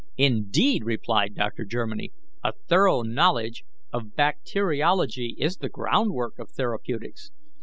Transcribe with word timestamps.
"Indeed!" 0.17 0.83
replied 0.83 1.35
Dr. 1.35 1.63
Germiny, 1.63 2.11
"a 2.43 2.53
thorough 2.53 3.03
knowledge 3.03 3.65
of 3.93 4.15
bacteriology 4.15 5.35
is 5.37 5.57
the 5.57 5.69
groundwork 5.69 6.39
of 6.39 6.49
therapeutics. 6.49 7.29